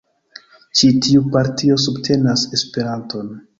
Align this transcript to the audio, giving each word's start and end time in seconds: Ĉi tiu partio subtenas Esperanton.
Ĉi 0.79 0.89
tiu 1.07 1.21
partio 1.35 1.79
subtenas 1.85 2.49
Esperanton. 2.61 3.33